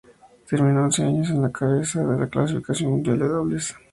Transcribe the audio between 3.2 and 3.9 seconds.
dobles.